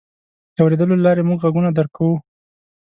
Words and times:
د 0.55 0.57
اورېدلو 0.63 0.95
له 0.97 1.03
لارې 1.07 1.27
موږ 1.27 1.39
غږونه 1.45 1.69
درک 1.77 1.91
کوو. 1.97 2.15